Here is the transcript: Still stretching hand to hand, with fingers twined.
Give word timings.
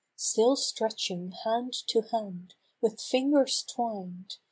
Still 0.15 0.55
stretching 0.55 1.29
hand 1.29 1.73
to 1.89 2.01
hand, 2.01 2.55
with 2.81 2.99
fingers 2.99 3.61
twined. 3.61 4.37